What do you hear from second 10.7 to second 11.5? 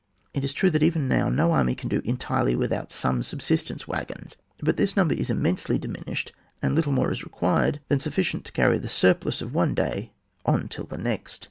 the next.